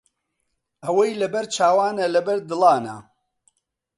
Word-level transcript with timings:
ئەوەی 0.83 1.11
لەبەر 1.21 1.45
چاوانە، 1.55 2.05
لەبەر 2.15 2.39
دڵانە 2.49 2.97